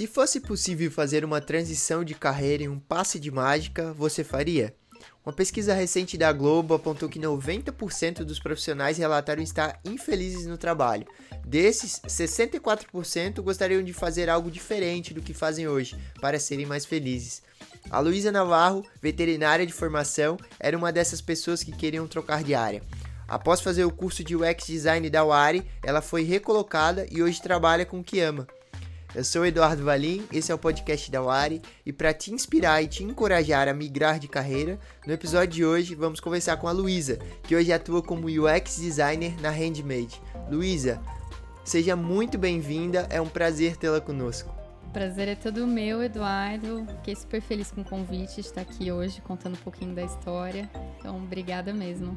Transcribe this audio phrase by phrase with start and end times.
[0.00, 4.74] Se fosse possível fazer uma transição de carreira em um passe de mágica, você faria?
[5.22, 11.06] Uma pesquisa recente da Globo apontou que 90% dos profissionais relataram estar infelizes no trabalho.
[11.46, 17.42] Desses, 64% gostariam de fazer algo diferente do que fazem hoje, para serem mais felizes.
[17.90, 22.82] A Luísa Navarro, veterinária de formação, era uma dessas pessoas que queriam trocar de área.
[23.28, 27.84] Após fazer o curso de UX Design da UARI, ela foi recolocada e hoje trabalha
[27.84, 28.48] com o que ama.
[29.12, 32.86] Eu sou Eduardo Valim, esse é o podcast da Wari e para te inspirar e
[32.86, 37.18] te encorajar a migrar de carreira, no episódio de hoje vamos conversar com a Luísa,
[37.42, 40.22] que hoje atua como UX designer na Handmade.
[40.48, 41.00] Luísa,
[41.64, 44.54] seja muito bem-vinda, é um prazer tê-la conosco.
[44.92, 46.86] Prazer é todo meu, Eduardo.
[46.98, 50.70] Fiquei super feliz com o convite de estar aqui hoje contando um pouquinho da história.
[50.98, 52.16] Então, obrigada mesmo.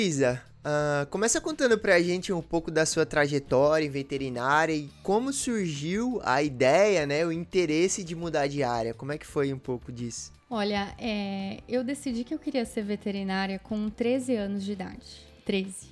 [0.00, 5.30] Luísa, uh, começa contando pra gente um pouco da sua trajetória em veterinária e como
[5.30, 8.94] surgiu a ideia, né, o interesse de mudar de área.
[8.94, 10.32] Como é que foi um pouco disso?
[10.48, 15.26] Olha, é, eu decidi que eu queria ser veterinária com 13 anos de idade.
[15.44, 15.90] 13.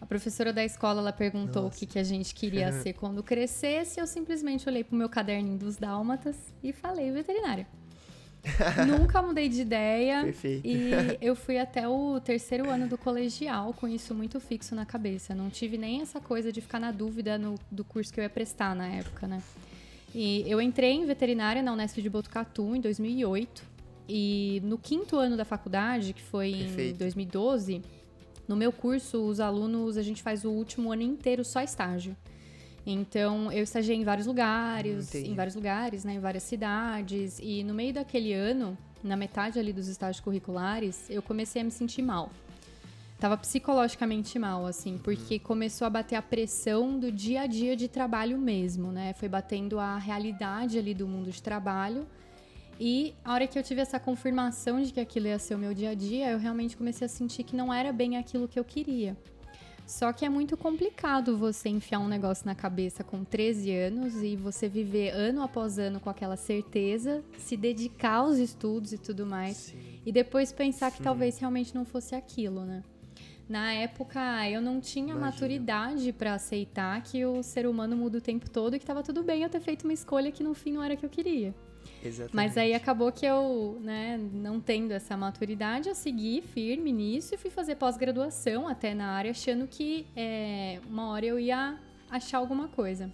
[0.00, 1.76] A professora da escola ela perguntou Nossa.
[1.76, 4.00] o que, que a gente queria ser quando crescesse.
[4.00, 7.66] Eu simplesmente olhei pro meu caderninho dos dálmatas e falei veterinária.
[8.86, 10.24] Nunca mudei de ideia.
[10.24, 10.66] Perfeito.
[10.66, 15.34] E eu fui até o terceiro ano do colegial com isso muito fixo na cabeça.
[15.34, 18.30] Não tive nem essa coisa de ficar na dúvida no, do curso que eu ia
[18.30, 19.42] prestar na época, né?
[20.14, 23.74] E eu entrei em veterinária na Unesp de Botucatu em 2008.
[24.08, 26.94] E no quinto ano da faculdade, que foi Perfeito.
[26.94, 27.82] em 2012,
[28.46, 32.14] no meu curso, os alunos, a gente faz o último ano inteiro só estágio.
[32.86, 35.30] Então, eu estagiei em vários lugares, Entendi.
[35.30, 39.72] em vários lugares, né, em várias cidades, e no meio daquele ano, na metade ali
[39.72, 42.30] dos estágios curriculares, eu comecei a me sentir mal.
[43.18, 47.88] Tava psicologicamente mal, assim, porque começou a bater a pressão do dia a dia de
[47.88, 49.14] trabalho mesmo, né?
[49.14, 52.06] Foi batendo a realidade ali do mundo de trabalho.
[52.78, 55.72] E a hora que eu tive essa confirmação de que aquilo ia ser o meu
[55.72, 58.64] dia a dia, eu realmente comecei a sentir que não era bem aquilo que eu
[58.64, 59.16] queria.
[59.86, 64.34] Só que é muito complicado você enfiar um negócio na cabeça com 13 anos e
[64.34, 69.56] você viver ano após ano com aquela certeza, se dedicar aos estudos e tudo mais,
[69.56, 70.00] Sim.
[70.04, 71.04] e depois pensar que Sim.
[71.04, 72.82] talvez realmente não fosse aquilo, né?
[73.46, 75.26] Na época, eu não tinha Imagina.
[75.26, 79.22] maturidade para aceitar que o ser humano muda o tempo todo e que estava tudo
[79.22, 81.54] bem eu ter feito uma escolha que no fim não era a que eu queria.
[82.04, 82.36] Exatamente.
[82.36, 87.38] Mas aí acabou que eu, né, não tendo essa maturidade, eu segui firme nisso e
[87.38, 91.78] fui fazer pós-graduação até na área, achando que é, uma hora eu ia
[92.10, 93.10] achar alguma coisa.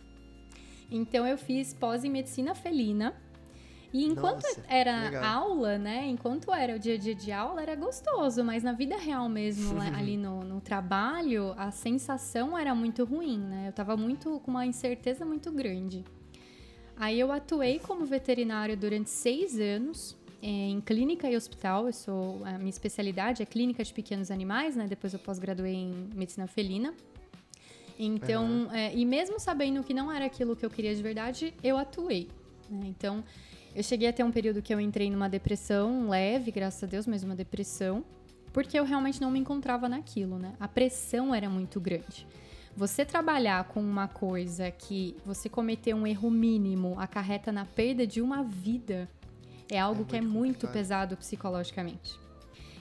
[0.91, 3.15] Então eu fiz pós em medicina felina.
[3.93, 5.25] E enquanto Nossa, era legal.
[5.25, 6.07] aula, né?
[6.07, 9.75] Enquanto era o dia a dia de aula, era gostoso, mas na vida real mesmo,
[9.75, 13.69] né, ali no, no, trabalho, a sensação era muito ruim, né?
[13.69, 16.05] Eu tava muito com uma incerteza muito grande.
[17.01, 21.87] Aí eu atuei como veterinária durante seis anos é, em clínica e hospital.
[21.87, 24.87] Eu sou a minha especialidade é clínica de pequenos animais, né?
[24.87, 26.93] Depois eu pós-graduei em medicina felina.
[27.99, 28.73] Então, uhum.
[28.73, 32.29] é, e mesmo sabendo que não era aquilo que eu queria de verdade, eu atuei.
[32.69, 32.89] Né?
[32.89, 33.25] Então,
[33.75, 37.07] eu cheguei a ter um período que eu entrei numa depressão leve, graças a Deus,
[37.07, 38.05] mas uma depressão,
[38.53, 40.53] porque eu realmente não me encontrava naquilo, né?
[40.61, 42.27] A pressão era muito grande.
[42.77, 48.23] Você trabalhar com uma coisa que você cometeu um erro mínimo acarreta na perda de
[48.23, 49.09] uma vida
[49.69, 52.19] é algo é que é muito pesado psicologicamente.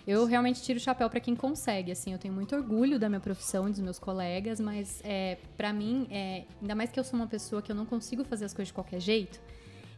[0.07, 3.19] Eu realmente tiro o chapéu para quem consegue, assim, eu tenho muito orgulho da minha
[3.19, 7.27] profissão, dos meus colegas, mas é, para mim, é, ainda mais que eu sou uma
[7.27, 9.39] pessoa que eu não consigo fazer as coisas de qualquer jeito,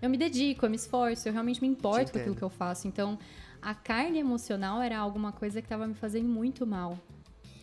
[0.01, 2.88] eu me dedico, eu me esforço, eu realmente me importo com aquilo que eu faço.
[2.88, 3.18] Então,
[3.62, 6.97] a carga emocional era alguma coisa que estava me fazendo muito mal.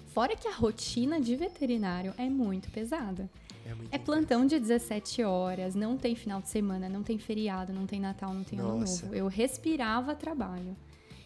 [0.09, 3.29] Fora que a rotina de veterinário é muito pesada.
[3.65, 7.73] É, muito é plantão de 17 horas, não tem final de semana, não tem feriado,
[7.73, 9.05] não tem Natal, não tem Nossa.
[9.05, 9.15] Ano Novo.
[9.15, 10.77] Eu respirava trabalho.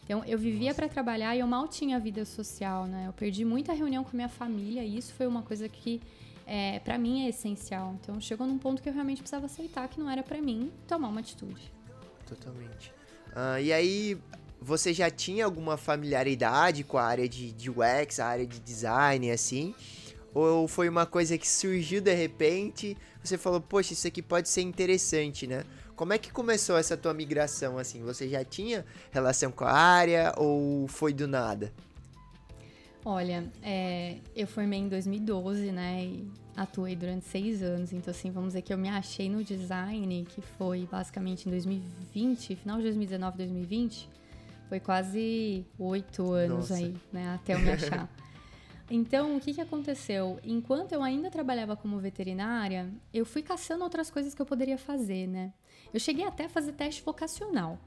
[0.05, 3.07] Então, eu vivia para trabalhar e eu mal tinha vida social, né?
[3.07, 6.01] Eu perdi muita reunião com minha família e isso foi uma coisa que,
[6.45, 7.97] é, para mim, é essencial.
[8.01, 11.09] Então, chegou num ponto que eu realmente precisava aceitar que não era para mim tomar
[11.09, 11.73] uma atitude.
[12.27, 12.93] Totalmente.
[13.29, 14.19] Uh, e aí,
[14.63, 19.31] você já tinha alguma familiaridade com a área de, de UX, a área de design,
[19.31, 19.75] assim?
[20.33, 24.63] Ou foi uma coisa que surgiu de repente, você falou, poxa, isso aqui pode ser
[24.63, 25.65] interessante, né?
[25.95, 28.03] Como é que começou essa tua migração, assim?
[28.03, 31.73] Você já tinha relação com a área ou foi do nada?
[33.05, 36.05] Olha, é, eu formei em 2012, né?
[36.05, 36.27] E
[36.57, 37.93] atuei durante seis anos.
[37.93, 42.57] Então, assim, vamos dizer que eu me achei no design, que foi basicamente em 2020,
[42.57, 44.22] final de 2019, 2020
[44.73, 46.77] Foi quase oito anos Nossa.
[46.77, 47.35] aí, né?
[47.35, 48.09] Até eu me achar.
[48.91, 50.39] Então, o que, que aconteceu?
[50.45, 55.27] Enquanto eu ainda trabalhava como veterinária, eu fui caçando outras coisas que eu poderia fazer,
[55.27, 55.53] né?
[55.95, 57.79] Eu cheguei até a fazer teste vocacional.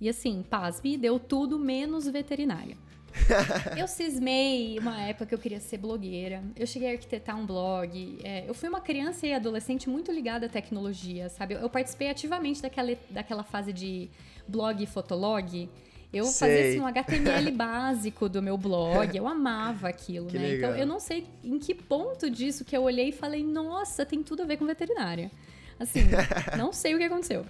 [0.00, 2.76] E assim, pasme, deu tudo menos veterinária.
[3.76, 6.42] eu cismei uma época que eu queria ser blogueira.
[6.54, 8.18] Eu cheguei a arquitetar um blog.
[8.22, 11.54] É, eu fui uma criança e adolescente muito ligada à tecnologia, sabe?
[11.54, 14.08] Eu, eu participei ativamente daquela, daquela fase de
[14.46, 15.68] blog e fotolog.
[16.16, 16.48] Eu sei.
[16.48, 20.48] fazia assim, um HTML básico do meu blog, eu amava aquilo, que né?
[20.48, 20.70] Legal.
[20.70, 24.22] Então eu não sei em que ponto disso que eu olhei e falei, nossa, tem
[24.22, 25.30] tudo a ver com veterinária.
[25.78, 26.00] Assim,
[26.56, 27.44] não sei o que aconteceu.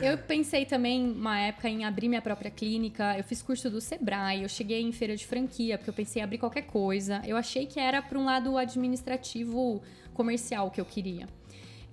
[0.00, 3.16] Eu pensei também, uma época, em abrir minha própria clínica.
[3.16, 6.24] Eu fiz curso do Sebrae, eu cheguei em feira de franquia, porque eu pensei em
[6.24, 7.20] abrir qualquer coisa.
[7.26, 9.82] Eu achei que era para um lado administrativo
[10.14, 11.28] comercial que eu queria.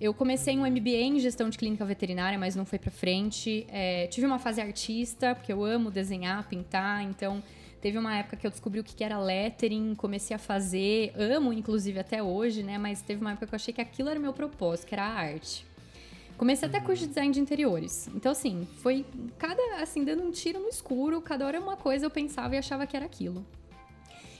[0.00, 3.64] Eu comecei um MBA em gestão de clínica veterinária, mas não foi para frente.
[3.68, 7.42] É, tive uma fase artista, porque eu amo desenhar, pintar, então
[7.80, 11.98] teve uma época que eu descobri o que era lettering, comecei a fazer, amo inclusive
[11.98, 12.76] até hoje, né?
[12.76, 15.04] Mas teve uma época que eu achei que aquilo era o meu propósito, que era
[15.04, 15.64] a arte.
[16.36, 18.08] Comecei até curso de design de interiores.
[18.08, 19.06] Então, assim, foi
[19.38, 22.86] cada, assim, dando um tiro no escuro, cada hora uma coisa eu pensava e achava
[22.86, 23.46] que era aquilo.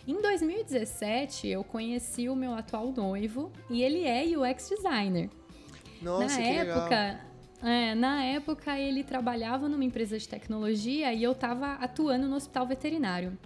[0.06, 5.30] Em 2017, eu conheci o meu atual noivo e ele é UX designer.
[6.04, 7.20] Nossa, na época,
[7.62, 12.66] é, na época ele trabalhava numa empresa de tecnologia e eu estava atuando no hospital
[12.66, 13.36] veterinário.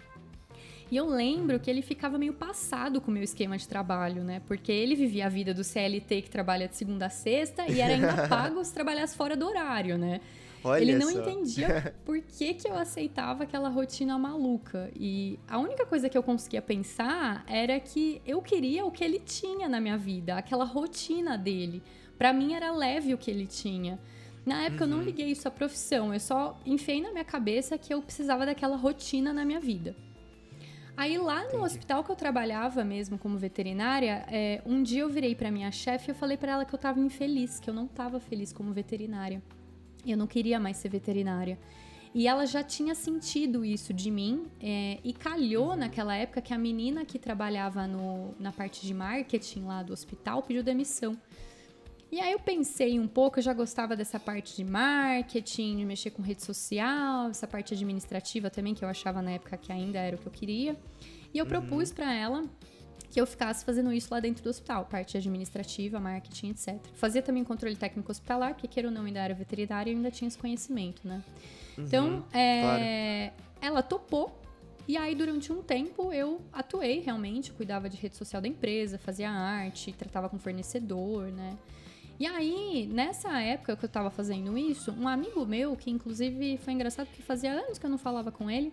[0.90, 4.40] E eu lembro que ele ficava meio passado com o meu esquema de trabalho, né?
[4.46, 7.92] Porque ele vivia a vida do CLT que trabalha de segunda a sexta e era
[7.92, 10.20] ainda pago se trabalhasse fora do horário, né?
[10.64, 11.20] Olha ele não só.
[11.20, 14.90] entendia por que, que eu aceitava aquela rotina maluca.
[14.98, 19.20] E a única coisa que eu conseguia pensar era que eu queria o que ele
[19.20, 21.82] tinha na minha vida, aquela rotina dele.
[22.18, 23.98] Para mim era leve o que ele tinha.
[24.44, 24.90] Na época uhum.
[24.90, 25.04] eu não uhum.
[25.04, 29.32] liguei isso à profissão, eu só enfiei na minha cabeça que eu precisava daquela rotina
[29.32, 29.94] na minha vida.
[30.96, 31.64] Aí lá no Entendi.
[31.64, 36.08] hospital que eu trabalhava mesmo como veterinária, é, um dia eu virei para minha chefe
[36.08, 38.72] e eu falei para ela que eu tava infeliz, que eu não tava feliz como
[38.72, 39.40] veterinária.
[40.04, 41.56] Eu não queria mais ser veterinária.
[42.12, 45.76] E ela já tinha sentido isso de mim é, e calhou uhum.
[45.76, 50.42] naquela época que a menina que trabalhava no, na parte de marketing lá do hospital
[50.42, 51.16] pediu demissão.
[52.10, 56.10] E aí eu pensei um pouco, eu já gostava dessa parte de marketing, de mexer
[56.10, 60.16] com rede social, essa parte administrativa também, que eu achava na época que ainda era
[60.16, 60.76] o que eu queria.
[61.34, 61.50] E eu uhum.
[61.50, 62.44] propus para ela
[63.10, 66.78] que eu ficasse fazendo isso lá dentro do hospital, parte administrativa, marketing, etc.
[66.94, 70.28] Fazia também controle técnico hospitalar, porque queira ou não, ainda era veterinária e ainda tinha
[70.28, 71.22] esse conhecimento, né?
[71.76, 73.72] Uhum, então, é, claro.
[73.72, 74.40] ela topou.
[74.86, 79.30] E aí, durante um tempo, eu atuei realmente, cuidava de rede social da empresa, fazia
[79.30, 81.58] arte, tratava com fornecedor, né?
[82.18, 86.72] E aí, nessa época que eu tava fazendo isso, um amigo meu, que inclusive foi
[86.72, 88.72] engraçado porque fazia anos que eu não falava com ele,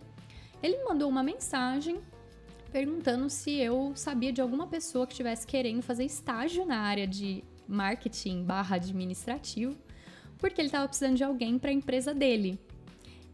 [0.64, 2.00] ele me mandou uma mensagem
[2.72, 7.44] perguntando se eu sabia de alguma pessoa que estivesse querendo fazer estágio na área de
[7.68, 9.78] marketing barra administrativo,
[10.40, 12.60] porque ele estava precisando de alguém para a empresa dele.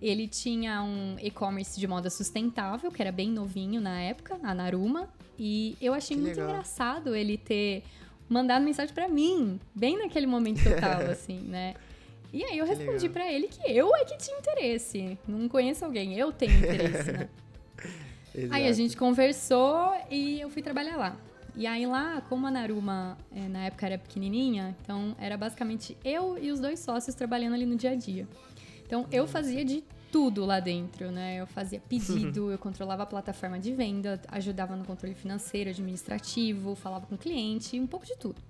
[0.02, 5.10] Ele tinha um e-commerce de moda sustentável, que era bem novinho na época, a Naruma,
[5.40, 6.50] e eu achei que muito legal.
[6.50, 7.84] engraçado ele ter
[8.32, 11.76] mandado mensagem para mim, bem naquele momento que eu tava, assim, né?
[12.32, 15.18] E aí eu respondi para ele que eu é que tinha interesse.
[15.28, 17.30] Não conheço alguém, eu tenho interesse, né?
[18.50, 21.18] aí a gente conversou e eu fui trabalhar lá.
[21.58, 26.38] E aí lá, como a Naruma é, na época era pequenininha, então era basicamente eu
[26.42, 28.26] e os dois sócios trabalhando ali no dia a dia.
[28.86, 31.38] Então eu fazia de tudo lá dentro, né?
[31.38, 37.06] Eu fazia pedido, eu controlava a plataforma de venda, ajudava no controle financeiro, administrativo, falava
[37.06, 38.42] com o cliente, um pouco de tudo.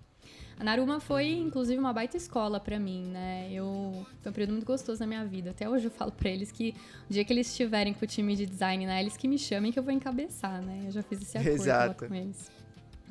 [0.60, 3.50] A Naruma foi, inclusive, uma baita escola para mim, né?
[3.52, 5.50] Eu, foi um período muito gostoso na minha vida.
[5.50, 6.76] Até hoje eu falo para eles que
[7.10, 9.02] o dia que eles estiverem com o time de design, né?
[9.02, 10.84] Eles que me chamem que eu vou encabeçar, né?
[10.86, 12.08] Eu já fiz esse acordo Exato.
[12.08, 12.52] com eles.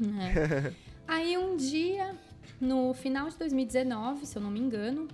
[0.00, 0.72] É.
[1.06, 2.16] Aí um dia,
[2.58, 5.06] no final de 2019, se eu não me engano,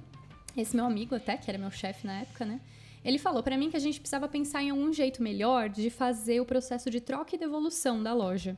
[0.57, 2.61] esse meu amigo até, que era meu chefe na época, né?
[3.05, 6.41] Ele falou para mim que a gente precisava pensar em algum jeito melhor de fazer
[6.41, 8.57] o processo de troca e devolução da loja.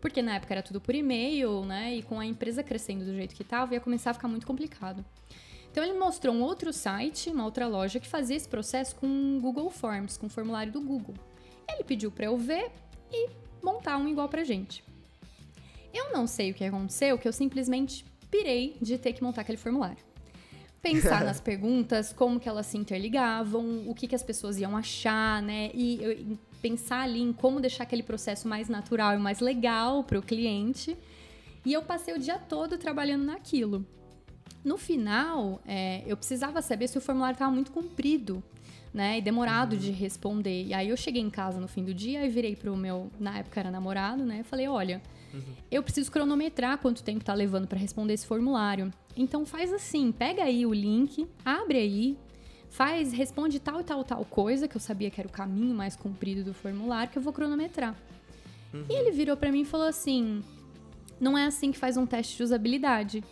[0.00, 1.96] Porque na época era tudo por e-mail, né?
[1.96, 5.04] E com a empresa crescendo do jeito que estava, ia começar a ficar muito complicado.
[5.70, 9.70] Então ele mostrou um outro site, uma outra loja que fazia esse processo com Google
[9.70, 11.14] Forms, com o formulário do Google.
[11.68, 12.72] Ele pediu para eu ver
[13.12, 13.28] e
[13.62, 14.82] montar um igual pra gente.
[15.92, 19.58] Eu não sei o que aconteceu, que eu simplesmente pirei de ter que montar aquele
[19.58, 20.09] formulário
[20.82, 25.42] pensar nas perguntas, como que elas se interligavam, o que, que as pessoas iam achar,
[25.42, 25.70] né?
[25.74, 30.18] E, e pensar ali em como deixar aquele processo mais natural e mais legal para
[30.18, 30.96] o cliente.
[31.64, 33.84] E eu passei o dia todo trabalhando naquilo.
[34.64, 38.42] No final, é, eu precisava saber se o formulário estava muito comprido,
[38.92, 39.18] né?
[39.18, 39.78] E demorado uhum.
[39.78, 40.64] de responder.
[40.66, 43.38] E aí eu cheguei em casa no fim do dia e virei pro meu, na
[43.38, 44.40] época era namorado, né?
[44.40, 45.00] Eu falei, olha,
[45.32, 45.40] uhum.
[45.70, 48.92] eu preciso cronometrar quanto tempo tá levando para responder esse formulário.
[49.16, 52.18] Então faz assim, pega aí o link, abre aí,
[52.68, 55.96] faz, responde tal e tal tal coisa, que eu sabia que era o caminho mais
[55.96, 57.96] comprido do formulário, que eu vou cronometrar.
[58.72, 58.84] Uhum.
[58.88, 60.42] E ele virou para mim e falou assim:
[61.20, 63.24] "Não é assim que faz um teste de usabilidade".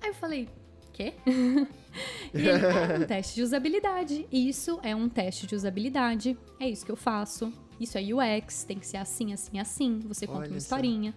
[0.00, 0.48] Aí eu falei:
[0.92, 1.14] "Quê?"
[2.34, 4.26] e ele, é um teste de usabilidade.
[4.30, 6.36] Isso é um teste de usabilidade.
[6.60, 7.52] É isso que eu faço.
[7.80, 10.00] Isso é UX, tem que ser assim, assim, assim.
[10.00, 11.14] Você conta Olha uma historinha.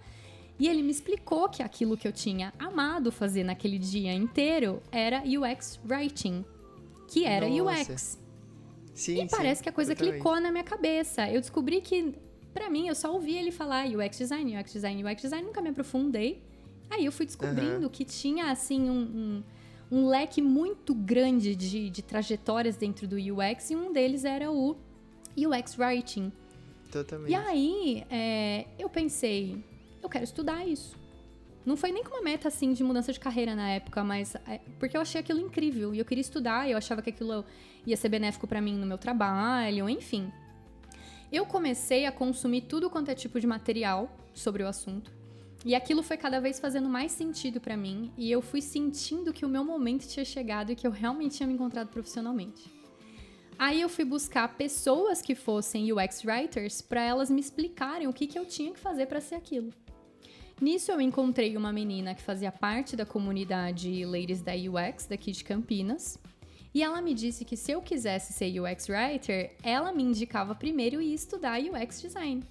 [0.60, 5.24] E ele me explicou que aquilo que eu tinha amado fazer naquele dia inteiro era
[5.24, 6.44] UX Writing,
[7.08, 7.94] que era Nossa.
[7.94, 8.20] UX.
[8.94, 11.30] Sim, e parece que a coisa clicou na minha cabeça.
[11.30, 12.14] Eu descobri que,
[12.54, 15.70] para mim, eu só ouvi ele falar UX Design, UX Design, UX Design, nunca me
[15.70, 16.44] aprofundei.
[16.90, 17.90] Aí eu fui descobrindo uhum.
[17.90, 19.44] que tinha, assim, um,
[19.92, 24.52] um, um, leque muito grande de, de trajetórias dentro do UX e um deles era
[24.52, 24.76] o
[25.38, 26.34] UX Writing.
[26.92, 27.32] Totalmente.
[27.32, 29.64] E aí, é, eu pensei,
[30.02, 30.96] eu quero estudar isso.
[31.66, 34.60] Não foi nem com uma meta assim de mudança de carreira na época, mas é,
[34.80, 37.46] porque eu achei aquilo incrível e eu queria estudar, eu achava que aquilo
[37.86, 40.32] ia ser benéfico para mim no meu trabalho, enfim.
[41.32, 45.12] Eu comecei a consumir tudo quanto é tipo de material sobre o assunto.
[45.66, 49.46] E aquilo foi cada vez fazendo mais sentido para mim e eu fui sentindo que
[49.46, 52.72] o meu momento tinha chegado e que eu realmente tinha me encontrado profissionalmente.
[53.60, 58.26] Aí eu fui buscar pessoas que fossem UX writers para elas me explicarem o que,
[58.26, 59.74] que eu tinha que fazer para ser aquilo.
[60.62, 65.44] Nisso eu encontrei uma menina que fazia parte da comunidade Ladies da UX daqui de
[65.44, 66.20] Campinas.
[66.74, 71.02] E ela me disse que se eu quisesse ser UX Writer, ela me indicava primeiro
[71.02, 72.44] ir estudar UX Design.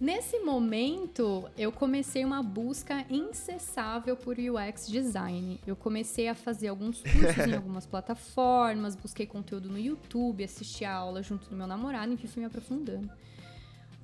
[0.00, 5.58] Nesse momento, eu comecei uma busca incessável por UX Design.
[5.66, 10.92] Eu comecei a fazer alguns cursos em algumas plataformas, busquei conteúdo no YouTube, assisti a
[10.92, 13.10] aula junto do meu namorado, enfim, fui me aprofundando.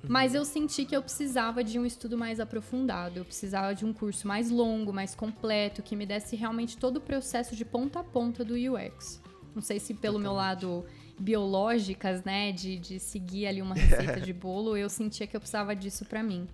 [0.07, 3.93] Mas eu senti que eu precisava de um estudo mais aprofundado, eu precisava de um
[3.93, 8.03] curso mais longo, mais completo, que me desse realmente todo o processo de ponta a
[8.03, 9.21] ponta do UX.
[9.55, 10.23] Não sei se pelo Totalmente.
[10.23, 10.85] meu lado
[11.17, 15.75] biológicas, né, de, de seguir ali uma receita de bolo, eu sentia que eu precisava
[15.75, 16.47] disso para mim.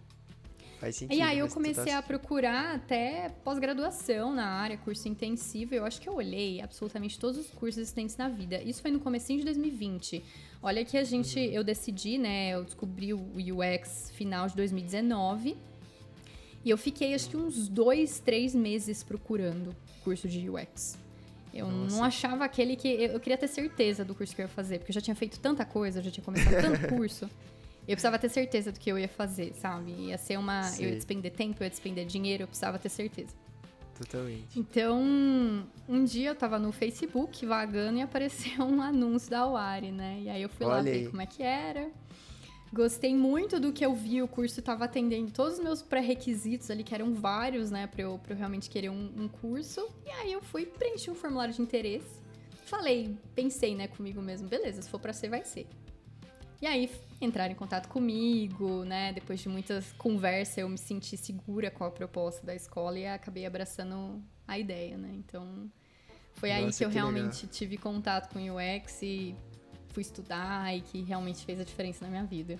[0.79, 1.17] Faz sentido.
[1.17, 1.97] E aí eu comecei tá...
[1.97, 5.75] a procurar até pós-graduação na área, curso intensivo.
[5.75, 8.61] Eu acho que eu olhei absolutamente todos os cursos existentes na vida.
[8.61, 10.23] Isso foi no comecinho de 2020.
[10.61, 11.45] Olha que a gente, uhum.
[11.45, 12.49] eu decidi, né?
[12.49, 15.55] Eu descobri o UX final de 2019.
[16.63, 19.73] E eu fiquei acho que uns dois, três meses procurando
[20.03, 20.97] curso de UX.
[21.53, 21.95] Eu Nossa.
[21.95, 22.87] não achava aquele que.
[22.87, 25.39] Eu queria ter certeza do curso que eu ia fazer, porque eu já tinha feito
[25.39, 27.29] tanta coisa, eu já tinha começado tanto curso.
[27.87, 29.91] Eu precisava ter certeza do que eu ia fazer, sabe?
[29.91, 30.63] Ia ser uma.
[30.63, 30.83] Sim.
[30.83, 33.33] Eu ia despender tempo, eu ia despender dinheiro, eu precisava ter certeza.
[33.99, 34.57] Totalmente.
[34.57, 34.97] Então,
[35.87, 40.21] um dia eu tava no Facebook vagando e apareceu um anúncio da Wari, né?
[40.21, 41.07] E aí eu fui Olha lá ver aí.
[41.09, 41.91] como é que era.
[42.71, 46.83] Gostei muito do que eu vi, o curso estava atendendo todos os meus pré-requisitos ali,
[46.83, 49.85] que eram vários, né, pra eu, pra eu realmente querer um, um curso.
[50.05, 52.21] E aí eu fui preencher um formulário de interesse.
[52.65, 55.67] Falei, pensei, né, comigo mesmo, beleza, se for pra ser, vai ser.
[56.61, 56.89] E aí
[57.21, 59.11] entraram em contato comigo, né?
[59.13, 63.45] Depois de muitas conversas, eu me senti segura com a proposta da escola e acabei
[63.45, 65.11] abraçando a ideia, né?
[65.13, 65.69] Então,
[66.35, 67.51] foi Nossa, aí que eu que realmente legal.
[67.51, 69.35] tive contato com o UX e
[69.89, 72.57] fui estudar e que realmente fez a diferença na minha vida.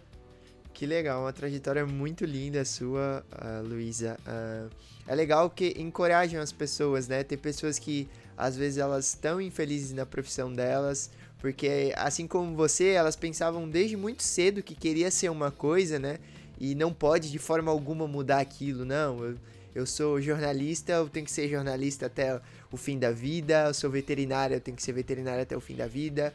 [0.73, 4.17] Que legal, uma trajetória muito linda sua, uh, Luísa.
[4.25, 4.69] Uh,
[5.07, 7.23] é legal que encorajam as pessoas, né?
[7.23, 12.89] Tem pessoas que às vezes elas estão infelizes na profissão delas, porque assim como você,
[12.89, 16.19] elas pensavam desde muito cedo que queria ser uma coisa, né?
[16.59, 19.23] E não pode de forma alguma mudar aquilo, não.
[19.23, 19.37] Eu,
[19.73, 23.67] eu sou jornalista, eu tenho que ser jornalista até o fim da vida.
[23.67, 26.33] Eu sou veterinária, eu tenho que ser veterinária até o fim da vida.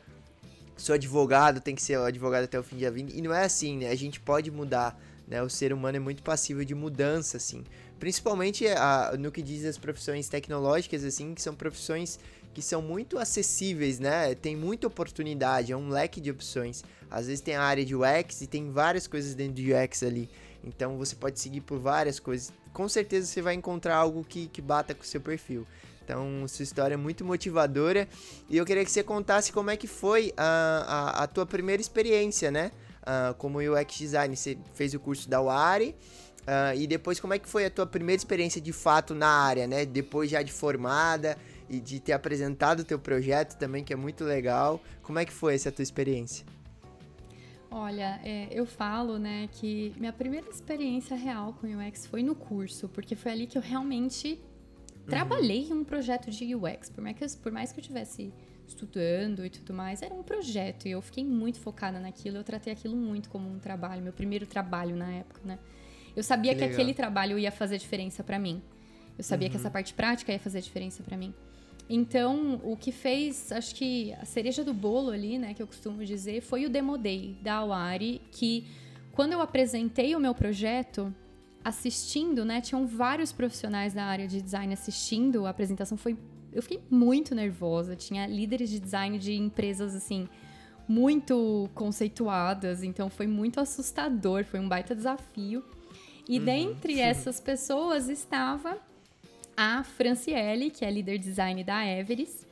[0.74, 3.12] Sou advogado, tem que ser advogado até o fim da vida.
[3.14, 3.90] E não é assim, né?
[3.90, 5.42] A gente pode mudar, né?
[5.42, 7.62] O ser humano é muito passível de mudança, assim.
[8.00, 12.18] Principalmente a, no que diz as profissões tecnológicas, assim, que são profissões
[12.54, 14.34] que são muito acessíveis, né?
[14.34, 16.84] Tem muita oportunidade, é um leque de opções.
[17.10, 20.30] Às vezes tem a área de UX e tem várias coisas dentro de UX ali.
[20.62, 22.52] Então você pode seguir por várias coisas.
[22.72, 25.66] Com certeza você vai encontrar algo que, que bata com o seu perfil.
[26.04, 28.06] Então, sua história é muito motivadora.
[28.48, 31.80] E eu queria que você contasse como é que foi a, a, a tua primeira
[31.80, 32.70] experiência, né?
[33.02, 34.36] Uh, como UX design.
[34.36, 35.94] Você fez o curso da UARI.
[36.42, 39.66] Uh, e depois, como é que foi a tua primeira experiência de fato na área,
[39.66, 39.86] né?
[39.86, 44.24] Depois já de formada e de ter apresentado o teu projeto também, que é muito
[44.24, 44.80] legal.
[45.02, 46.44] Como é que foi essa tua experiência?
[47.70, 52.88] Olha, é, eu falo, né, que minha primeira experiência real com UX foi no curso,
[52.88, 54.40] porque foi ali que eu realmente
[55.06, 56.88] trabalhei em um projeto de UX.
[56.88, 58.32] Por mais, que eu, por mais que eu tivesse
[58.66, 60.86] estudando e tudo mais, era um projeto.
[60.86, 62.36] E eu fiquei muito focada naquilo.
[62.36, 64.02] Eu tratei aquilo muito como um trabalho.
[64.02, 65.58] Meu primeiro trabalho na época, né?
[66.16, 68.62] Eu sabia que, que aquele trabalho ia fazer diferença para mim.
[69.18, 69.52] Eu sabia uhum.
[69.52, 71.34] que essa parte prática ia fazer diferença para mim.
[71.88, 76.04] Então, o que fez, acho que a cereja do bolo ali, né, que eu costumo
[76.04, 78.66] dizer, foi o Demo Day da Awari, que
[79.12, 81.14] quando eu apresentei o meu projeto,
[81.62, 86.16] assistindo, né, tinham vários profissionais da área de design assistindo, a apresentação foi
[86.54, 90.28] eu fiquei muito nervosa, tinha líderes de design de empresas assim
[90.86, 95.64] muito conceituadas, então foi muito assustador, foi um baita desafio.
[96.28, 96.44] E uhum.
[96.44, 98.78] dentre essas pessoas estava
[99.56, 102.46] a Franciele, que é líder design da Everest.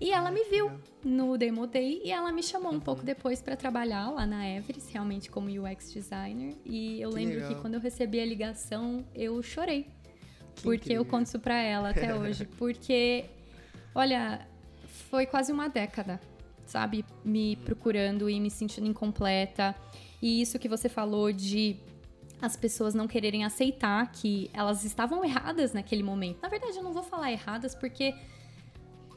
[0.00, 0.70] E ela me viu
[1.04, 2.80] no Demo Day e ela me chamou um uhum.
[2.80, 6.54] pouco depois para trabalhar lá na Everest, realmente como UX designer.
[6.64, 7.48] E eu que lembro legal.
[7.54, 9.88] que quando eu recebi a ligação, eu chorei.
[10.54, 11.02] Que porque incrível.
[11.02, 12.46] eu conto isso pra ela até hoje.
[12.56, 13.26] Porque,
[13.94, 14.46] olha,
[15.10, 16.18] foi quase uma década,
[16.64, 17.04] sabe?
[17.22, 17.64] Me uhum.
[17.64, 19.76] procurando e me sentindo incompleta.
[20.22, 21.76] E isso que você falou de
[22.40, 26.38] as pessoas não quererem aceitar que elas estavam erradas naquele momento.
[26.42, 28.14] Na verdade, eu não vou falar erradas porque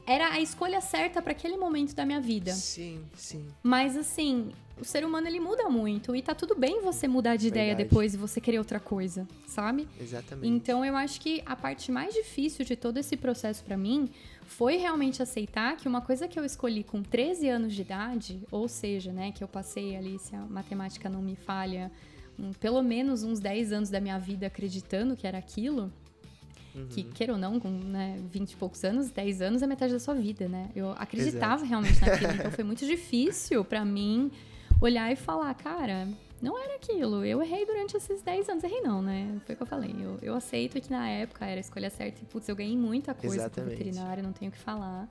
[0.06, 2.52] era a escolha certa para aquele momento da minha vida.
[2.52, 3.48] Sim, sim.
[3.62, 7.48] Mas assim, o ser humano ele muda muito e tá tudo bem você mudar de
[7.48, 9.88] ideia depois e você querer outra coisa, sabe?
[9.98, 10.46] Exatamente.
[10.46, 14.10] Então eu acho que a parte mais difícil de todo esse processo para mim
[14.46, 18.68] foi realmente aceitar que uma coisa que eu escolhi com 13 anos de idade, ou
[18.68, 21.90] seja, né, que eu passei ali se a matemática não me falha,
[22.60, 25.92] pelo menos uns 10 anos da minha vida acreditando que era aquilo.
[26.74, 26.88] Uhum.
[26.88, 30.00] Que, queira ou não, com né, 20 e poucos anos, 10 anos é metade da
[30.00, 30.70] sua vida, né?
[30.74, 31.68] Eu acreditava Exato.
[31.68, 32.32] realmente naquilo.
[32.34, 34.30] Então foi muito difícil para mim
[34.80, 36.08] olhar e falar, cara,
[36.42, 37.24] não era aquilo.
[37.24, 38.64] Eu errei durante esses 10 anos.
[38.64, 39.40] Errei não, né?
[39.46, 39.94] Foi o que eu falei.
[39.98, 42.20] Eu, eu aceito que na época era a escolha certa.
[42.22, 43.70] E, putz, eu ganhei muita coisa Exatamente.
[43.70, 45.08] com veterinária, não tenho o que falar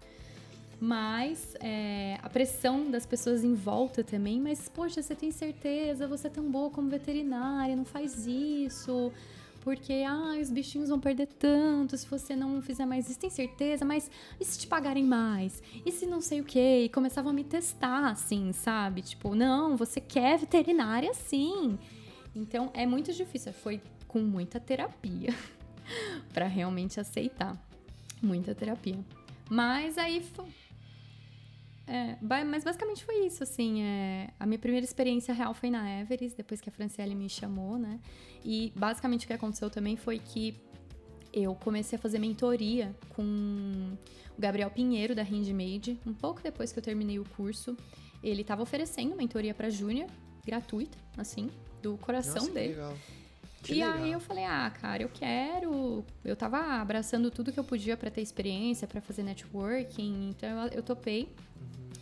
[0.80, 4.40] mas é, a pressão das pessoas em volta também.
[4.40, 6.08] Mas, poxa, você tem certeza?
[6.08, 9.12] Você é tão boa como veterinária, não faz isso.
[9.62, 13.18] Porque, ah, os bichinhos vão perder tanto se você não fizer mais isso.
[13.18, 13.86] Tem certeza?
[13.86, 15.64] Mas e se te pagarem mais?
[15.86, 16.84] E se não sei o quê?
[16.84, 19.02] E começavam a me testar, assim, sabe?
[19.02, 21.80] Tipo, não, você quer veterinária sim.
[22.36, 23.54] Então, é muito difícil.
[23.54, 25.34] Foi com muita terapia
[26.34, 27.58] para realmente aceitar.
[28.22, 29.00] Muita terapia.
[29.50, 30.22] Mas aí
[31.86, 33.84] é, mas basicamente foi isso, assim.
[33.84, 37.78] É, a minha primeira experiência real foi na Everest, depois que a Franciele me chamou,
[37.78, 38.00] né?
[38.44, 40.56] E basicamente o que aconteceu também foi que
[41.34, 43.24] eu comecei a fazer mentoria com
[44.38, 47.76] o Gabriel Pinheiro, da Handmade, um pouco depois que eu terminei o curso.
[48.24, 50.08] Ele estava oferecendo mentoria para júnior,
[50.46, 51.50] gratuita, assim,
[51.82, 52.74] do coração Nossa, dele.
[52.74, 52.98] Que legal.
[53.64, 53.94] Que e legal.
[53.94, 56.04] aí eu falei, ah, cara, eu quero.
[56.24, 60.84] Eu tava abraçando tudo que eu podia para ter experiência, para fazer networking, então eu,
[60.84, 61.30] topei.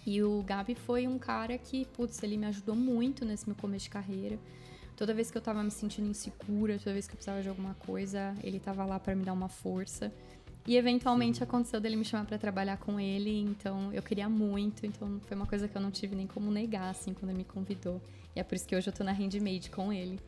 [0.06, 3.86] E o Gabi foi um cara que, putz, ele me ajudou muito nesse meu começo
[3.86, 4.40] de carreira.
[4.98, 7.76] Toda vez que eu tava me sentindo insegura, toda vez que eu precisava de alguma
[7.76, 10.12] coisa, ele tava lá para me dar uma força.
[10.66, 11.44] E eventualmente Sim.
[11.44, 15.46] aconteceu dele me chamar para trabalhar com ele, então eu queria muito, então foi uma
[15.46, 18.02] coisa que eu não tive nem como negar, assim, quando ele me convidou.
[18.36, 20.20] E é por isso que hoje eu tô na Handmade com ele.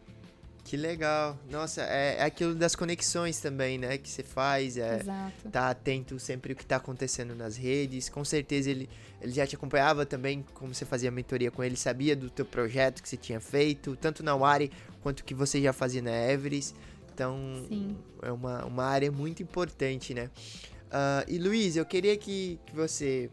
[0.64, 1.38] Que legal.
[1.50, 3.98] Nossa, é, é aquilo das conexões também, né?
[3.98, 4.78] Que você faz.
[4.78, 5.50] É, Exato.
[5.52, 8.08] Tá atento sempre o que tá acontecendo nas redes.
[8.08, 8.90] Com certeza ele,
[9.22, 13.04] ele já te acompanhava também, como você fazia mentoria com ele, sabia do teu projeto
[13.04, 14.72] que você tinha feito, tanto na Wari
[15.02, 16.74] quanto que você já fazia na Everest.
[17.14, 17.98] Então, Sim.
[18.22, 20.32] é uma, uma área muito importante, né?
[20.88, 23.30] Uh, e Luiz, eu queria que, que você,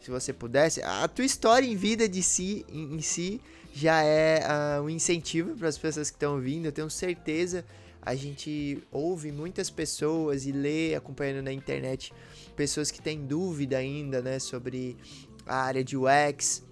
[0.00, 3.40] se você pudesse, a tua história em vida de si, em, em si,
[3.72, 4.40] já é
[4.78, 6.66] uh, um incentivo para as pessoas que estão vindo.
[6.66, 7.64] Eu tenho certeza,
[8.00, 12.12] a gente ouve muitas pessoas e lê, acompanhando na internet,
[12.54, 14.96] pessoas que têm dúvida ainda, né, sobre
[15.46, 16.64] a área de UX,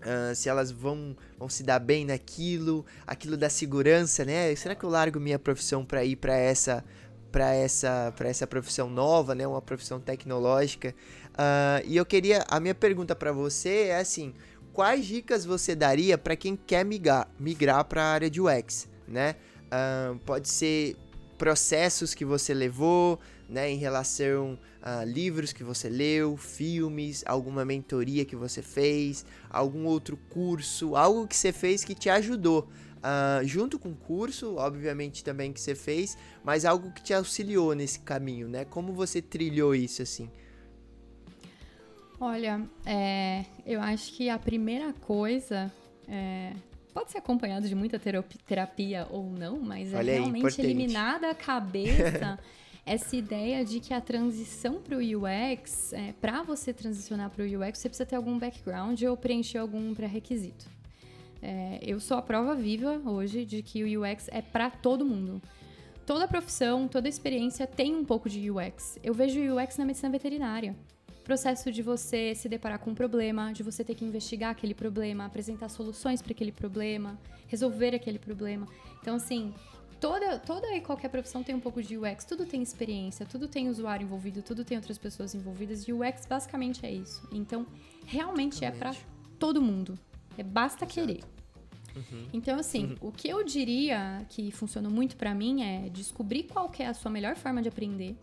[0.00, 4.54] uh, se elas vão, vão se dar bem naquilo, aquilo da segurança, né?
[4.56, 6.84] Será que eu largo minha profissão para ir para essa
[7.30, 9.46] para essa para essa profissão nova, né?
[9.46, 10.94] Uma profissão tecnológica.
[11.40, 14.34] Uh, e eu queria a minha pergunta para você é assim,
[14.74, 19.36] quais dicas você daria para quem quer migrar, migrar para a área de UX, né?
[19.66, 20.96] Uh, pode ser
[21.38, 28.26] processos que você levou, né, em relação a livros que você leu, filmes, alguma mentoria
[28.26, 32.68] que você fez, algum outro curso, algo que você fez que te ajudou.
[32.98, 37.74] Uh, junto com o curso, obviamente também que você fez, mas algo que te auxiliou
[37.74, 38.66] nesse caminho, né?
[38.66, 40.28] Como você trilhou isso assim?
[42.20, 45.72] Olha, é, eu acho que a primeira coisa
[46.06, 46.52] é,
[46.92, 51.18] pode ser acompanhado de muita terapia ou não, mas é Olha é realmente aí, eliminar
[51.18, 52.38] da cabeça
[52.84, 57.46] essa ideia de que a transição para o UX, é, para você transicionar para o
[57.46, 60.68] UX, você precisa ter algum background ou preencher algum pré-requisito.
[61.40, 65.40] É, eu sou a prova viva hoje de que o UX é para todo mundo.
[66.04, 68.98] Toda profissão, toda experiência tem um pouco de UX.
[69.02, 70.76] Eu vejo o UX na medicina veterinária.
[71.30, 75.26] Processo de você se deparar com um problema, de você ter que investigar aquele problema,
[75.26, 77.16] apresentar soluções para aquele problema,
[77.46, 78.66] resolver aquele problema.
[79.00, 79.54] Então, assim,
[80.00, 83.68] toda, toda e qualquer profissão tem um pouco de UX, tudo tem experiência, tudo tem
[83.68, 87.22] usuário envolvido, tudo tem outras pessoas envolvidas, e UX basicamente é isso.
[87.30, 87.64] Então,
[88.04, 88.64] realmente, realmente.
[88.64, 88.92] é para
[89.38, 89.96] todo mundo.
[90.36, 90.94] É basta Exato.
[90.94, 91.22] querer.
[91.94, 92.26] Uhum.
[92.32, 92.96] Então, assim, uhum.
[93.02, 97.08] o que eu diria que funcionou muito para mim é descobrir qual é a sua
[97.08, 98.16] melhor forma de aprender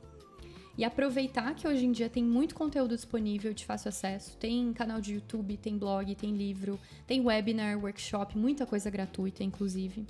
[0.77, 4.37] e aproveitar que hoje em dia tem muito conteúdo disponível de fácil acesso.
[4.37, 10.05] Tem canal de YouTube, tem blog, tem livro, tem webinar, workshop, muita coisa gratuita, inclusive.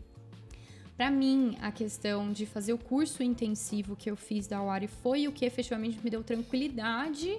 [0.98, 5.28] Para mim, a questão de fazer o curso intensivo que eu fiz da Wari foi
[5.28, 7.38] o que efetivamente me deu tranquilidade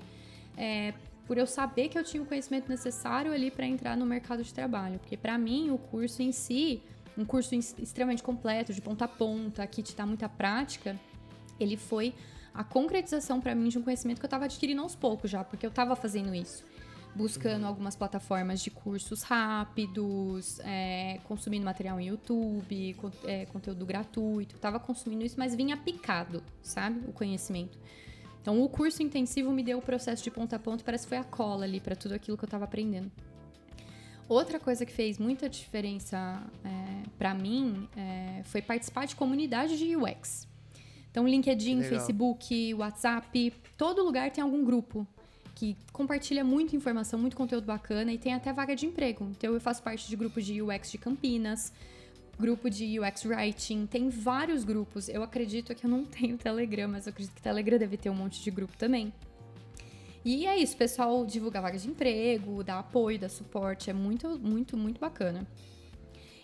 [0.56, 0.94] é,
[1.26, 4.54] por eu saber que eu tinha o conhecimento necessário ali para entrar no mercado de
[4.54, 4.98] trabalho.
[5.00, 6.80] Porque para mim, o curso em si,
[7.16, 10.98] um curso extremamente completo, de ponta a ponta, que te dá muita prática,
[11.60, 12.14] ele foi
[12.59, 15.64] a concretização para mim de um conhecimento que eu estava adquirindo aos poucos já, porque
[15.64, 16.64] eu estava fazendo isso
[17.14, 17.68] buscando uhum.
[17.68, 24.55] algumas plataformas de cursos rápidos, é, consumindo material em YouTube, con é, conteúdo gratuito.
[24.55, 27.01] Eu tava consumindo isso, mas vinha picado, sabe?
[27.09, 27.79] O conhecimento.
[28.40, 31.18] Então, o curso intensivo me deu o processo de ponta a ponta, parece que foi
[31.18, 33.11] a cola ali para tudo aquilo que eu tava aprendendo.
[34.29, 39.97] Outra coisa que fez muita diferença é, para mim é, foi participar de comunidade de
[39.97, 40.47] UX.
[41.18, 45.04] Então, LinkedIn, Facebook, WhatsApp, todo lugar tem algum grupo
[45.52, 49.28] que compartilha muita informação, muito conteúdo bacana e tem até vaga de emprego.
[49.37, 51.72] Então eu faço parte de grupo de UX de Campinas,
[52.38, 55.09] grupo de UX Writing, tem vários grupos.
[55.09, 58.14] Eu acredito que eu não tenho Telegram, mas eu acredito que Telegram deve ter um
[58.14, 59.12] monte de grupo também.
[60.24, 64.76] E é isso, pessoal divulga vaga de emprego, dá apoio, dá suporte, é muito, muito,
[64.76, 65.44] muito bacana.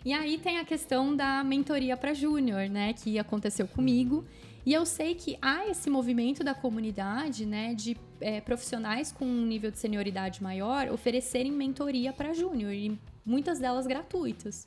[0.04, 4.24] E aí tem a questão da mentoria para júnior, né, que aconteceu comigo.
[4.66, 9.44] E eu sei que há esse movimento da comunidade, né, de é, profissionais com um
[9.44, 14.66] nível de senioridade maior oferecerem mentoria para júnior, e muitas delas gratuitas.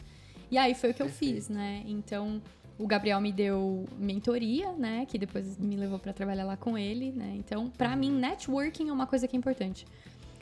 [0.52, 1.84] E aí foi o que eu fiz, né?
[1.86, 2.42] Então,
[2.78, 7.12] o Gabriel me deu mentoria, né, que depois me levou para trabalhar lá com ele,
[7.12, 7.34] né?
[7.36, 8.20] Então, para mim, uhum.
[8.20, 9.86] networking é uma coisa que é importante.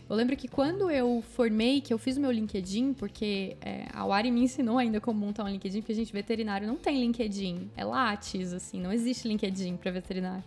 [0.07, 4.05] Eu lembro que quando eu formei, que eu fiz o meu LinkedIn, porque é, a
[4.05, 7.71] Wari me ensinou ainda como montar um LinkedIn, porque a gente, veterinário, não tem LinkedIn.
[7.75, 10.43] É Lattes, assim, não existe LinkedIn para veterinário.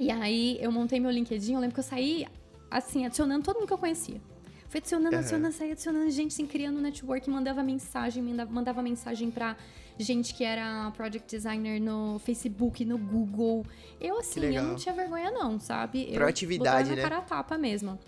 [0.00, 2.26] E aí eu montei meu LinkedIn, eu lembro que eu saí,
[2.70, 4.20] assim, adicionando todo mundo que eu conhecia.
[4.68, 5.20] Fui adicionando, uhum.
[5.20, 9.56] adicionando, saí adicionando gente, assim, criando network, mandava mensagem, mandava mensagem pra
[9.98, 13.66] gente que era project designer no Facebook, no Google.
[14.00, 16.06] Eu, assim, eu não tinha vergonha não, sabe?
[16.14, 17.02] Proatividade, eu né?
[17.02, 17.98] cara a tapa mesmo.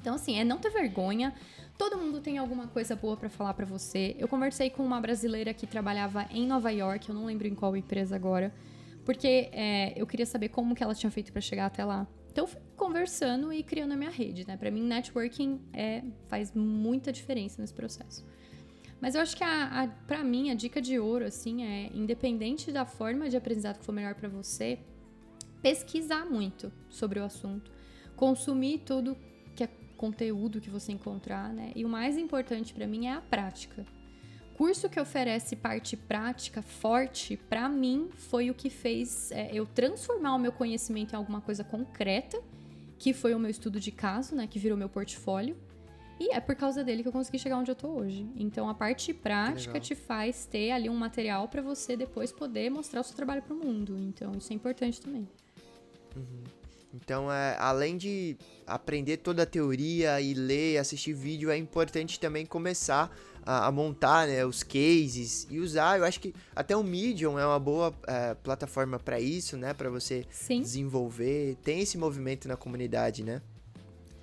[0.00, 1.34] Então, assim, é não ter vergonha.
[1.76, 4.16] Todo mundo tem alguma coisa boa para falar para você.
[4.18, 7.76] Eu conversei com uma brasileira que trabalhava em Nova York, eu não lembro em qual
[7.76, 8.52] empresa agora,
[9.04, 12.06] porque é, eu queria saber como que ela tinha feito para chegar até lá.
[12.30, 14.56] Então, eu fui conversando e criando a minha rede, né?
[14.56, 18.24] Para mim, networking é, faz muita diferença nesse processo.
[19.00, 22.72] Mas eu acho que, a, a para mim, a dica de ouro, assim, é, independente
[22.72, 24.78] da forma de aprendizado que for melhor para você,
[25.62, 27.70] pesquisar muito sobre o assunto,
[28.16, 29.16] consumir tudo
[29.98, 31.72] conteúdo que você encontrar, né?
[31.76, 33.84] E o mais importante para mim é a prática.
[34.56, 40.34] Curso que oferece parte prática forte, para mim, foi o que fez é, eu transformar
[40.34, 42.40] o meu conhecimento em alguma coisa concreta,
[42.98, 44.46] que foi o meu estudo de caso, né?
[44.46, 45.56] Que virou meu portfólio.
[46.20, 48.28] E é por causa dele que eu consegui chegar onde eu tô hoje.
[48.36, 53.00] Então a parte prática te faz ter ali um material para você depois poder mostrar
[53.00, 53.96] o seu trabalho para o mundo.
[54.00, 55.28] Então isso é importante também.
[56.16, 56.57] Uhum.
[56.92, 62.46] Então, é, além de aprender toda a teoria e ler, assistir vídeo, é importante também
[62.46, 65.98] começar a, a montar né, os cases e usar.
[65.98, 69.74] Eu acho que até o Medium é uma boa é, plataforma para isso, né?
[69.74, 70.62] Para você Sim.
[70.62, 71.56] desenvolver.
[71.62, 73.42] Tem esse movimento na comunidade, né?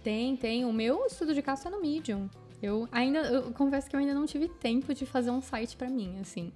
[0.03, 0.65] Tem, tem.
[0.65, 2.27] O meu estudo de caso é no Medium.
[2.61, 5.89] Eu ainda, eu confesso que eu ainda não tive tempo de fazer um site para
[5.89, 6.51] mim, assim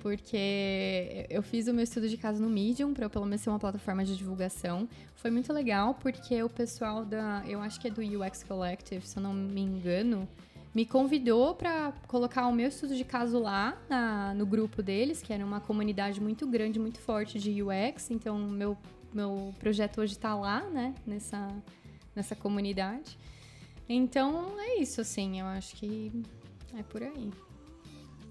[0.00, 3.50] porque eu fiz o meu estudo de caso no Medium, para eu pelo menos ser
[3.50, 4.88] uma plataforma de divulgação.
[5.16, 9.16] Foi muito legal, porque o pessoal da, eu acho que é do UX Collective, se
[9.16, 10.28] eu não me engano,
[10.74, 15.32] me convidou para colocar o meu estudo de caso lá na, no grupo deles, que
[15.32, 18.10] era uma comunidade muito grande, muito forte de UX.
[18.10, 18.76] Então, meu,
[19.12, 21.48] meu projeto hoje está lá, né, nessa,
[22.14, 23.18] nessa comunidade.
[23.88, 26.12] Então, é isso, assim, eu acho que
[26.78, 27.30] é por aí.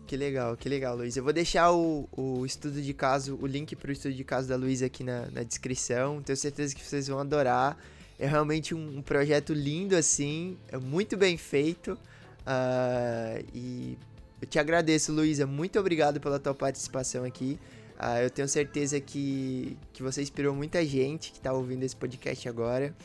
[0.09, 1.15] Que legal, que legal, Luiz.
[1.15, 4.49] Eu vou deixar o, o estudo de caso, o link para o estudo de caso
[4.49, 6.19] da Luiz aqui na, na descrição.
[6.23, 7.77] Tenho certeza que vocês vão adorar.
[8.17, 11.91] É realmente um, um projeto lindo, assim, é muito bem feito.
[11.91, 13.99] Uh, e
[14.41, 15.45] eu te agradeço, Luísa.
[15.45, 17.59] Muito obrigado pela tua participação aqui.
[17.99, 22.49] Uh, eu tenho certeza que, que você inspirou muita gente que está ouvindo esse podcast
[22.49, 22.95] agora.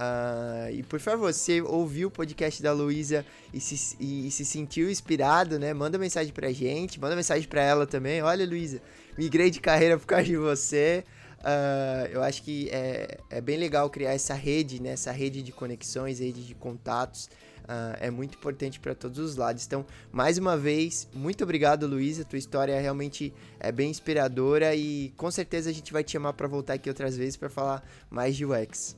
[0.00, 4.46] Uh, e por favor, se ouviu o podcast da Luísa e se, e, e, se
[4.46, 5.74] sentiu inspirado, né?
[5.74, 8.22] Manda mensagem pra gente, manda mensagem pra ela também.
[8.22, 8.80] Olha, Luísa,
[9.18, 11.04] migrei de carreira por causa de você.
[11.40, 14.92] Uh, eu acho que é, é bem legal criar essa rede, né?
[14.92, 17.26] Essa rede de conexões, rede de contatos.
[17.64, 19.66] Uh, é muito importante para todos os lados.
[19.66, 22.24] Então, mais uma vez, muito obrigado, Luísa.
[22.24, 26.48] Tua história realmente é bem inspiradora e com certeza a gente vai te chamar para
[26.48, 28.96] voltar aqui outras vezes para falar mais de UX.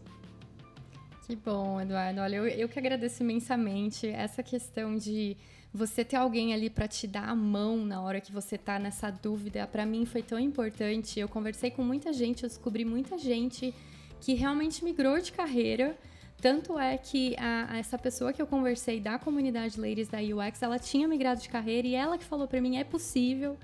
[1.32, 2.20] Que bom, Eduardo.
[2.20, 5.34] Olha, eu, eu que agradeço imensamente essa questão de
[5.72, 9.10] você ter alguém ali para te dar a mão na hora que você tá nessa
[9.10, 11.18] dúvida, para mim foi tão importante.
[11.18, 13.74] Eu conversei com muita gente, eu descobri muita gente
[14.20, 15.96] que realmente migrou de carreira.
[16.38, 20.60] Tanto é que a, a essa pessoa que eu conversei da comunidade Ladies da UX,
[20.60, 23.56] ela tinha migrado de carreira e ela que falou para mim: é possível,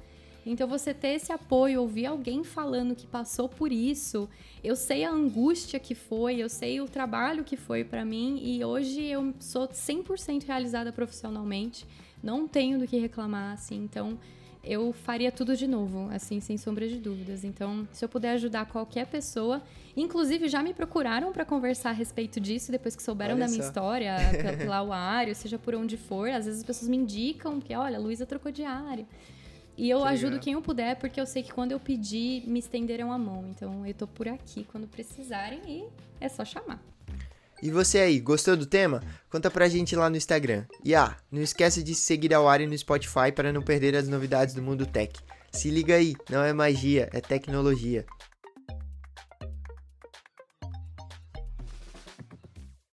[0.51, 4.29] então você ter esse apoio, ouvir alguém falando que passou por isso,
[4.65, 8.65] eu sei a angústia que foi, eu sei o trabalho que foi para mim e
[8.65, 11.87] hoje eu sou 100% realizada profissionalmente,
[12.23, 13.77] não tenho do que reclamar assim.
[13.77, 14.19] Então,
[14.65, 17.45] eu faria tudo de novo, assim, sem sombra de dúvidas.
[17.45, 19.63] Então, se eu puder ajudar qualquer pessoa,
[19.97, 23.63] inclusive já me procuraram para conversar a respeito disso depois que souberam olha da minha
[23.63, 23.69] só.
[23.69, 24.17] história,
[24.59, 26.29] pela área, seja por onde for.
[26.29, 29.07] Às vezes as pessoas me indicam que, olha, a Luísa trocou de área.
[29.79, 30.41] E eu que ajudo legal.
[30.41, 33.47] quem eu puder, porque eu sei que quando eu pedir, me estenderam a mão.
[33.49, 35.85] Então eu tô por aqui quando precisarem e
[36.21, 36.83] é só chamar.
[37.62, 39.01] E você aí, gostou do tema?
[39.31, 40.64] Conta pra gente lá no Instagram.
[40.85, 44.53] E ah, não esqueça de seguir a Wari no Spotify para não perder as novidades
[44.55, 45.19] do mundo tech.
[45.53, 48.05] Se liga aí, não é magia, é tecnologia.